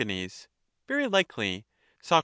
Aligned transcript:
Very 0.87 1.07
hkely. 1.07 1.65
Soc. 2.01 2.19